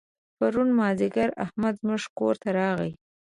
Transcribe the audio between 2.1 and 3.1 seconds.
کور ته راغی.